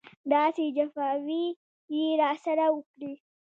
داسې 0.31 0.63
جفاوې 0.75 1.43
یې 1.95 2.05
راسره 2.21 2.65
وکړې. 2.75 3.13